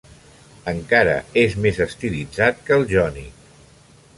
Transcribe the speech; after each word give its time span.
Encara 0.71 1.13
és 1.41 1.57
més 1.67 1.81
estilitzat 1.87 2.65
que 2.71 2.77
el 2.81 2.89
jònic. 2.95 3.45